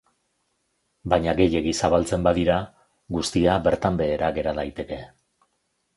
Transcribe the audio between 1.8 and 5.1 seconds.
zabaltzen badira, guztia bertan behera gera daiteke.